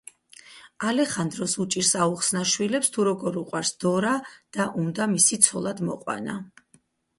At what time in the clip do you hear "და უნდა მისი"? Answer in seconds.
4.59-5.41